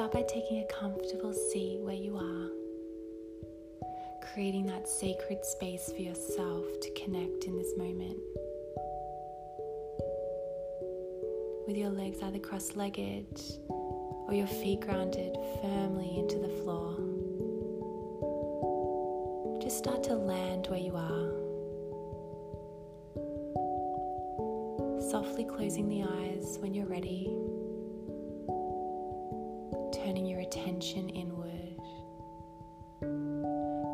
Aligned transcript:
start 0.00 0.12
by 0.12 0.22
taking 0.22 0.62
a 0.62 0.66
comfortable 0.72 1.34
seat 1.34 1.78
where 1.82 1.94
you 1.94 2.16
are, 2.16 2.48
creating 4.32 4.64
that 4.64 4.88
sacred 4.88 5.44
space 5.44 5.92
for 5.94 6.00
yourself 6.00 6.64
to 6.80 6.90
connect 6.94 7.44
in 7.44 7.58
this 7.58 7.76
moment. 7.76 8.16
With 11.66 11.76
your 11.76 11.90
legs 11.90 12.22
either 12.22 12.38
cross 12.38 12.76
legged 12.76 13.42
or 13.68 14.32
your 14.32 14.46
feet 14.46 14.80
grounded 14.80 15.36
firmly 15.60 16.18
into 16.18 16.38
the 16.38 16.48
floor. 16.62 16.96
Just 19.60 19.76
start 19.76 20.02
to 20.04 20.14
land 20.14 20.66
where 20.68 20.80
you 20.80 20.96
are. 20.96 21.28
Softly 25.10 25.44
closing 25.44 25.90
the 25.90 26.04
eyes 26.04 26.56
when 26.60 26.72
you're 26.72 26.86
ready, 26.86 27.36
attention 30.80 31.10
inward, 31.10 31.76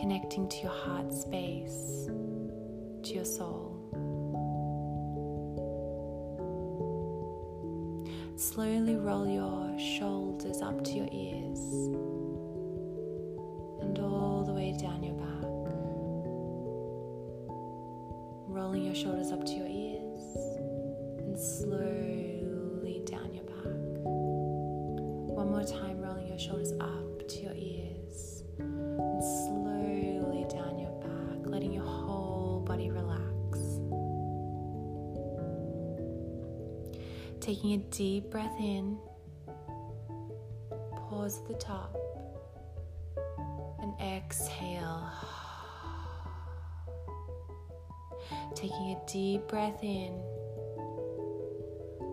connecting 0.00 0.48
to 0.48 0.58
your 0.58 0.70
heart 0.70 1.12
space, 1.12 2.06
to 3.02 3.14
your 3.14 3.24
soul. 3.24 3.74
Slowly 8.36 8.94
roll 8.94 9.26
your 9.26 9.76
shoulders 9.76 10.62
up 10.62 10.84
to 10.84 10.92
your 10.92 11.08
ears 11.10 11.58
and 13.82 13.98
all 13.98 14.44
the 14.46 14.52
way 14.52 14.70
down 14.80 15.02
your 15.02 15.14
back. 15.14 15.50
Rolling 18.46 18.84
your 18.84 18.94
shoulders 18.94 19.32
up 19.32 19.44
to 19.44 19.52
your 19.52 19.66
ears 19.66 20.36
and 21.18 21.36
slowly 21.36 23.02
down 23.04 23.34
your 23.34 23.42
back. 23.42 23.66
One 25.34 25.50
more 25.50 25.64
time, 25.64 25.97
your 26.38 26.50
shoulders 26.50 26.72
up 26.80 27.28
to 27.28 27.40
your 27.40 27.54
ears 27.54 28.44
and 28.58 29.22
slowly 29.22 30.46
down 30.48 30.78
your 30.78 30.92
back, 31.00 31.50
letting 31.50 31.72
your 31.72 31.84
whole 31.84 32.60
body 32.60 32.90
relax. 32.90 33.58
Taking 37.40 37.72
a 37.72 37.78
deep 37.90 38.30
breath 38.30 38.54
in, 38.60 38.98
pause 41.08 41.38
at 41.38 41.48
the 41.48 41.54
top, 41.54 41.96
and 43.80 43.92
exhale. 44.00 45.10
Taking 48.54 48.92
a 48.92 49.00
deep 49.06 49.48
breath 49.48 49.82
in, 49.82 50.20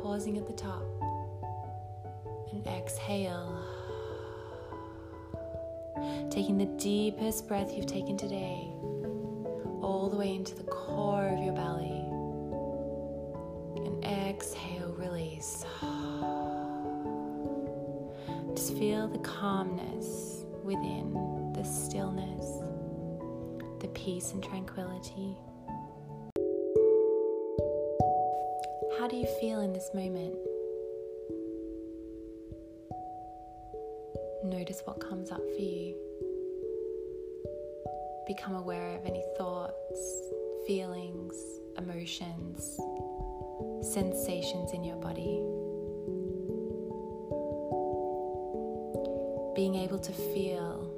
pausing 0.00 0.38
at 0.38 0.46
the 0.46 0.54
top, 0.54 0.84
and 2.52 2.66
exhale. 2.66 3.75
Taking 6.30 6.58
the 6.58 6.66
deepest 6.78 7.48
breath 7.48 7.72
you've 7.74 7.86
taken 7.86 8.16
today, 8.16 8.68
all 9.80 10.08
the 10.10 10.16
way 10.16 10.34
into 10.34 10.54
the 10.54 10.64
core 10.64 11.28
of 11.28 11.42
your 11.42 11.54
belly, 11.54 12.02
and 13.84 14.04
exhale, 14.04 14.94
release. 14.98 15.64
Just 18.54 18.76
feel 18.78 19.08
the 19.08 19.18
calmness 19.18 20.44
within, 20.64 21.52
the 21.54 21.64
stillness, 21.64 22.62
the 23.80 23.88
peace 23.88 24.32
and 24.32 24.42
tranquility. 24.42 25.36
How 28.98 29.08
do 29.08 29.16
you 29.16 29.26
feel 29.40 29.60
in 29.60 29.72
this 29.72 29.90
moment? 29.94 30.34
Notice 34.46 34.82
what 34.84 35.00
comes 35.00 35.32
up 35.32 35.40
for 35.40 35.60
you. 35.60 35.96
Become 38.28 38.54
aware 38.54 38.96
of 38.96 39.04
any 39.04 39.24
thoughts, 39.36 40.20
feelings, 40.68 41.34
emotions, 41.76 42.78
sensations 43.82 44.72
in 44.72 44.84
your 44.84 44.98
body. 44.98 45.42
Being 49.56 49.74
able 49.74 49.98
to 49.98 50.12
feel 50.12 50.92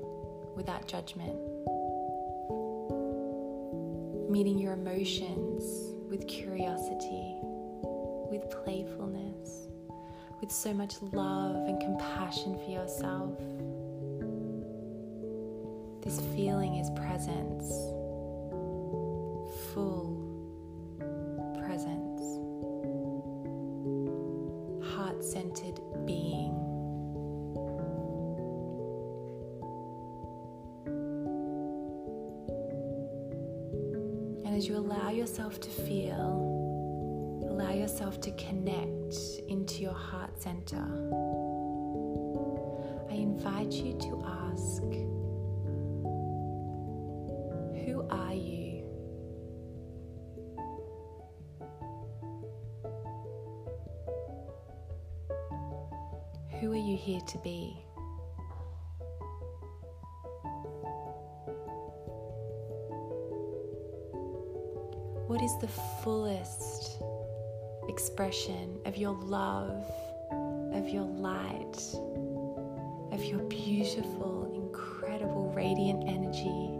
without 0.54 0.86
judgment. 0.86 1.38
Meeting 4.30 4.58
your 4.58 4.74
emotions 4.74 5.94
with 6.10 6.28
curiosity, 6.28 7.38
with 8.30 8.50
playfulness, 8.50 9.17
with 10.48 10.56
so 10.56 10.72
much 10.72 10.94
love 11.12 11.56
and 11.66 11.78
compassion 11.78 12.58
for 12.64 12.70
yourself. 12.70 13.36
This 16.02 16.20
feeling 16.34 16.76
is 16.76 16.88
presence, 16.92 17.68
full 19.74 20.16
presence, 21.58 22.22
heart 24.94 25.22
centered 25.22 25.82
being. 26.06 26.54
And 34.46 34.56
as 34.56 34.66
you 34.66 34.76
allow 34.78 35.10
yourself 35.10 35.60
to 35.60 35.68
feel, 35.68 36.57
allow 37.58 37.72
yourself 37.72 38.20
to 38.20 38.30
connect 38.32 39.16
into 39.48 39.82
your 39.82 39.92
heart 39.92 40.40
center, 40.40 40.76
I 43.10 43.14
invite 43.14 43.72
you 43.72 43.98
to 43.98 44.24
ask 44.24 44.82
Who 47.84 48.06
are 48.10 48.32
you? 48.32 48.84
Who 56.60 56.72
are 56.72 56.76
you 56.76 56.96
here 56.96 57.20
to 57.20 57.38
be? 57.38 57.76
What 65.26 65.42
is 65.42 65.56
the 65.60 65.68
fullest 66.04 67.02
expression 67.88 68.78
of 68.84 68.96
your 68.96 69.14
love, 69.14 69.84
of 70.72 70.88
your 70.88 71.04
light, 71.04 71.76
of 73.12 73.24
your 73.24 73.40
beautiful, 73.40 74.52
incredible, 74.54 75.52
radiant 75.56 76.04
energy 76.06 76.78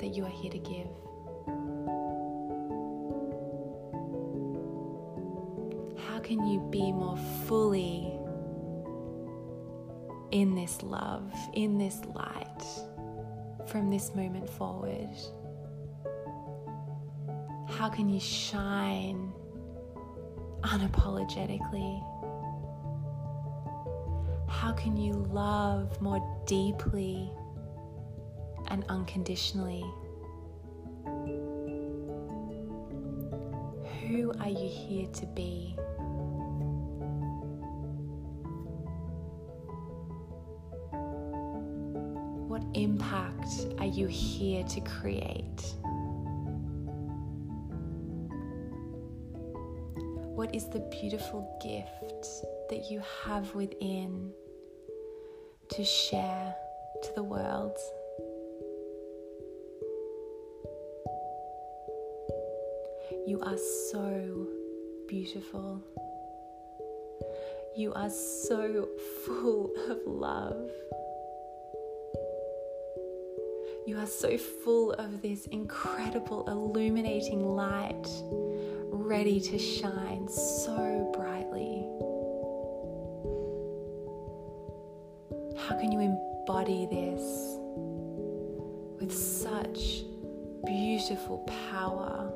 that 0.00 0.16
you 0.16 0.24
are 0.24 0.30
here 0.30 0.50
to 0.50 0.58
give? 0.58 0.86
How 6.08 6.20
can 6.20 6.46
you 6.46 6.60
be 6.70 6.92
more 6.92 7.18
fully 7.46 8.12
in 10.30 10.54
this 10.54 10.82
love, 10.82 11.32
in 11.54 11.78
this 11.78 12.00
light 12.14 12.62
from 13.66 13.90
this 13.90 14.14
moment 14.14 14.48
forward? 14.48 15.08
How 17.78 17.88
can 17.88 18.08
you 18.08 18.18
shine 18.18 19.32
unapologetically? 20.62 22.02
How 24.48 24.72
can 24.72 24.96
you 24.96 25.12
love 25.30 26.02
more 26.02 26.20
deeply 26.44 27.30
and 28.66 28.84
unconditionally? 28.88 29.84
Who 34.00 34.32
are 34.40 34.48
you 34.48 34.68
here 34.68 35.06
to 35.12 35.26
be? 35.26 35.76
What 42.48 42.64
impact 42.74 43.68
are 43.78 43.86
you 43.86 44.08
here 44.08 44.64
to 44.64 44.80
create? 44.80 45.74
What 50.38 50.54
is 50.54 50.68
the 50.68 50.78
beautiful 50.78 51.58
gift 51.60 52.24
that 52.70 52.88
you 52.88 53.02
have 53.24 53.56
within 53.56 54.30
to 55.70 55.82
share 55.82 56.54
to 57.02 57.08
the 57.16 57.24
world? 57.24 57.76
You 63.26 63.40
are 63.42 63.58
so 63.90 64.46
beautiful. 65.08 65.82
You 67.76 67.92
are 67.94 68.08
so 68.08 68.88
full 69.26 69.72
of 69.90 69.98
love. 70.06 70.70
You 73.88 73.98
are 73.98 74.06
so 74.06 74.38
full 74.38 74.92
of 74.92 75.20
this 75.20 75.46
incredible 75.46 76.46
illuminating 76.46 77.44
light, 77.44 78.06
ready 79.08 79.40
to 79.40 79.58
shine 79.58 80.28
so 80.28 81.10
brightly. 81.16 81.82
How 85.66 85.74
can 85.80 85.90
you 85.90 86.00
embody 86.00 86.86
this 86.90 87.22
with 89.00 89.10
such 89.10 90.04
beautiful 90.66 91.38
power? 91.70 92.30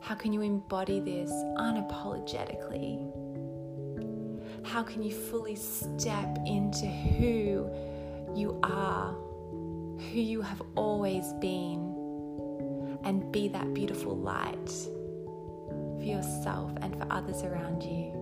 How 0.00 0.14
can 0.14 0.32
you 0.32 0.40
embody 0.40 1.00
this 1.00 1.30
unapologetically? 1.58 3.12
How 4.64 4.82
can 4.82 5.02
you 5.02 5.12
fully 5.12 5.56
step 5.56 6.38
into 6.46 6.86
who 6.86 7.70
you 8.34 8.58
are, 8.62 9.12
who 9.12 10.20
you 10.20 10.40
have 10.40 10.62
always 10.74 11.34
been, 11.34 11.89
and 13.04 13.30
be 13.32 13.48
that 13.48 13.74
beautiful 13.74 14.16
light 14.16 14.70
for 15.98 16.04
yourself 16.04 16.72
and 16.82 16.96
for 16.96 17.06
others 17.10 17.42
around 17.42 17.82
you? 17.82 18.20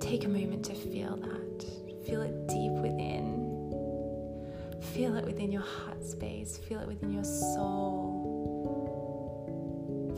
Take 0.00 0.24
a 0.24 0.28
moment 0.28 0.64
to 0.66 0.74
feel 0.74 1.16
that. 1.16 1.64
Feel 2.06 2.22
it 2.22 2.46
deep 2.46 2.72
within. 2.72 3.42
Feel 4.92 5.16
it 5.16 5.24
within 5.24 5.50
your 5.50 5.62
heart 5.62 6.04
space. 6.04 6.58
Feel 6.58 6.80
it 6.80 6.86
within 6.86 7.12
your 7.12 7.24
soul. 7.24 8.30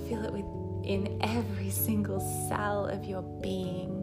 Feel 0.09 0.25
it 0.25 0.32
within 0.32 1.19
every 1.23 1.71
single 1.71 2.21
cell 2.49 2.87
of 2.87 3.05
your 3.05 3.23
being. 3.41 4.03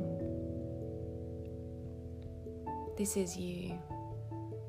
This 2.97 3.17
is 3.17 3.35
you. 3.37 3.77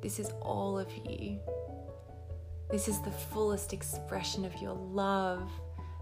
This 0.04 0.18
is 0.18 0.28
all 0.42 0.78
of 0.78 0.86
you. 1.08 1.40
This 2.70 2.88
is 2.88 3.00
the 3.00 3.10
fullest 3.10 3.72
expression 3.72 4.44
of 4.44 4.54
your 4.60 4.74
love, 4.74 5.50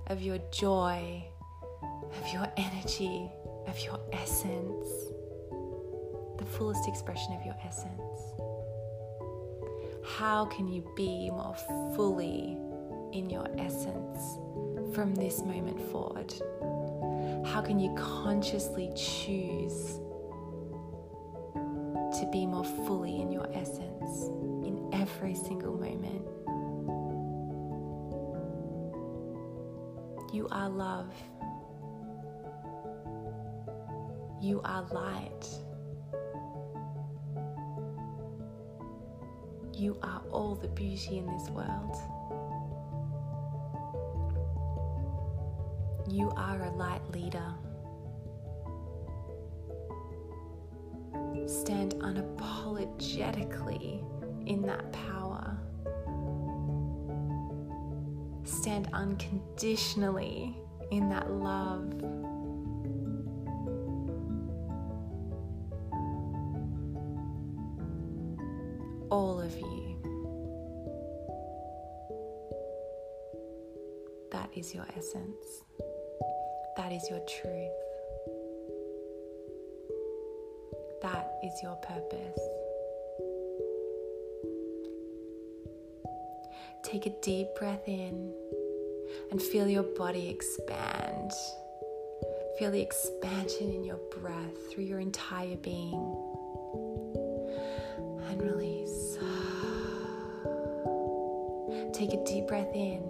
of 0.09 0.21
your 0.21 0.39
joy, 0.51 1.25
of 1.81 2.33
your 2.33 2.53
energy, 2.57 3.31
of 3.69 3.79
your 3.79 4.01
essence. 4.13 4.89
The 6.37 6.45
fullest 6.45 6.89
expression 6.89 7.33
of 7.35 7.47
your 7.47 7.55
essence. 7.65 8.19
How 10.17 10.47
can 10.47 10.67
you 10.67 10.85
be 10.97 11.31
more 11.31 11.55
fully 11.95 12.59
in 13.13 13.31
your 13.31 13.47
essence 13.57 14.19
from 14.97 15.15
this 15.15 15.43
moment 15.43 15.81
forward? 15.93 16.35
How 17.47 17.63
can 17.63 17.79
you 17.79 17.95
consciously 17.95 18.91
choose 18.97 20.01
to 22.23 22.29
be 22.29 22.47
more 22.47 22.65
fully 22.65 23.21
in 23.21 23.33
your 23.33 23.49
essence 23.53 24.29
in 24.65 24.89
every 24.93 25.35
single 25.35 25.75
moment? 25.75 26.25
You 30.33 30.47
are 30.53 30.69
love. 30.69 31.13
You 34.41 34.61
are 34.65 34.83
light. 34.93 35.49
You 39.75 39.99
are 40.05 40.23
all 40.31 40.55
the 40.55 40.69
beauty 40.69 41.19
in 41.19 41.27
this 41.27 41.49
world. 41.49 41.97
You 46.09 46.31
are 46.37 46.63
a 46.63 46.71
light 46.77 47.03
leader. 47.13 47.53
Stand 51.47 51.95
unapologetically 51.97 54.03
in 54.47 54.63
that 54.63 54.93
power. 54.93 55.59
Stand 58.45 58.89
unconditionally 58.93 60.57
in 60.91 61.09
that 61.09 61.31
love. 61.31 61.93
all 69.13 69.39
of 69.39 69.55
you. 69.59 69.99
That 74.31 74.49
is 74.57 74.75
your 74.75 74.87
essence. 74.97 75.65
That 76.79 76.93
is 76.93 77.07
your 77.11 77.21
truth. 77.27 77.82
Is 81.53 81.63
your 81.63 81.77
purpose. 81.77 82.39
Take 86.83 87.07
a 87.07 87.11
deep 87.21 87.49
breath 87.59 87.87
in 87.87 88.33
and 89.31 89.41
feel 89.41 89.69
your 89.69 89.83
body 89.83 90.29
expand. 90.29 91.33
Feel 92.59 92.71
the 92.71 92.81
expansion 92.81 93.71
in 93.71 93.85
your 93.85 94.01
breath 94.19 94.71
through 94.71 94.85
your 94.85 95.01
entire 95.01 95.57
being. 95.57 95.95
And 98.31 98.43
release. 98.43 99.19
Take 101.93 102.15
a 102.15 102.25
deep 102.25 102.47
breath 102.49 102.75
in. 102.75 103.01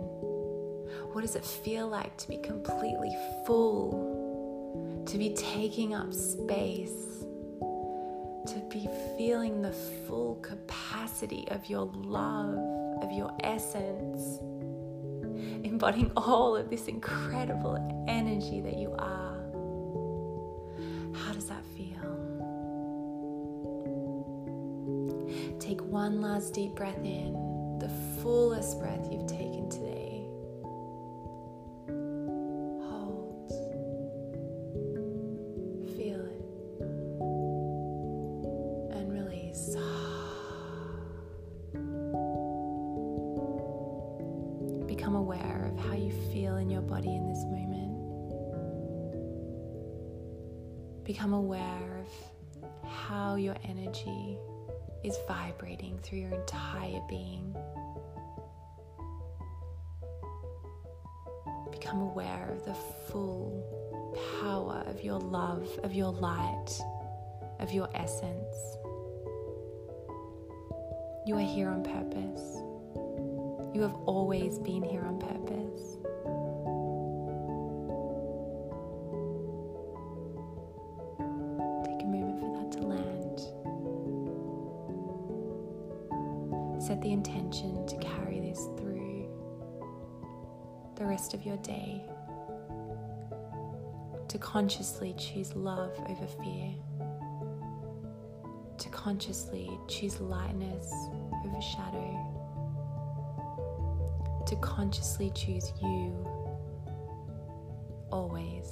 What 1.12 1.20
does 1.20 1.36
it 1.36 1.44
feel 1.44 1.88
like 1.88 2.16
to 2.18 2.28
be 2.28 2.38
completely 2.38 3.16
full? 3.46 5.04
To 5.06 5.18
be 5.18 5.34
taking 5.34 5.94
up 5.94 6.12
space? 6.12 7.24
To 8.46 8.58
be 8.68 8.88
feeling 9.16 9.62
the 9.62 9.72
full 9.72 10.34
capacity 10.42 11.46
of 11.48 11.70
your 11.70 11.86
love, 11.94 12.56
of 13.02 13.12
your 13.12 13.32
essence? 13.44 14.40
Embodying 15.64 16.10
all 16.16 16.56
of 16.56 16.68
this 16.68 16.88
incredible 16.88 17.76
energy 18.08 18.60
that 18.60 18.76
you 18.76 18.94
are. 18.98 19.38
How 21.14 21.32
does 21.32 21.46
that 21.46 21.64
feel? 21.76 22.02
Take 25.60 25.80
one 25.82 26.20
last 26.20 26.52
deep 26.52 26.74
breath 26.74 27.04
in 27.04 27.78
the 27.78 27.88
fullest 28.22 28.78
breath 28.80 29.08
you've 29.10 29.26
taken 29.26 29.41
Become 51.04 51.32
aware 51.32 51.98
of 51.98 52.88
how 52.88 53.34
your 53.34 53.56
energy 53.64 54.38
is 55.02 55.16
vibrating 55.26 55.98
through 55.98 56.18
your 56.20 56.32
entire 56.32 57.00
being. 57.08 57.56
Become 61.72 62.02
aware 62.02 62.50
of 62.52 62.64
the 62.64 62.74
full 63.10 63.64
power 64.40 64.84
of 64.86 65.02
your 65.02 65.18
love, 65.18 65.68
of 65.82 65.92
your 65.92 66.12
light, 66.12 66.70
of 67.58 67.72
your 67.72 67.88
essence. 67.94 68.56
You 71.26 71.36
are 71.36 71.40
here 71.40 71.68
on 71.68 71.82
purpose. 71.82 72.58
You 73.74 73.80
have 73.80 73.94
always 74.06 74.58
been 74.60 74.84
here 74.84 75.02
on 75.02 75.18
purpose. 75.18 75.96
Rest 91.32 91.34
of 91.34 91.46
your 91.46 91.56
day. 91.58 92.02
To 94.28 94.38
consciously 94.38 95.14
choose 95.18 95.54
love 95.54 95.92
over 96.08 96.26
fear. 96.42 96.74
To 98.78 98.88
consciously 98.90 99.70
choose 99.88 100.20
lightness 100.20 100.92
over 101.44 101.60
shadow. 101.60 102.28
To 104.46 104.56
consciously 104.56 105.30
choose 105.34 105.72
you 105.82 106.26
always. 108.10 108.70